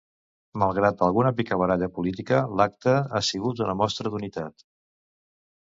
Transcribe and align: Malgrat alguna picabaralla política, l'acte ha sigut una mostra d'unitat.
Malgrat 0.61 1.03
alguna 1.07 1.31
picabaralla 1.41 1.89
política, 1.99 2.41
l'acte 2.61 2.97
ha 2.99 3.21
sigut 3.31 3.63
una 3.67 3.79
mostra 3.83 4.15
d'unitat. 4.17 4.69